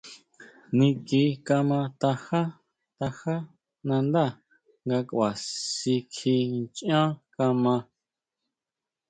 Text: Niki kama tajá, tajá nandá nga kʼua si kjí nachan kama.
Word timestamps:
Niki 0.77 1.21
kama 1.47 1.79
tajá, 2.01 2.41
tajá 2.97 3.35
nandá 3.87 4.25
nga 4.85 4.97
kʼua 5.07 5.29
si 5.73 5.95
kjí 6.13 6.33
nachan 6.51 7.09
kama. 7.35 7.75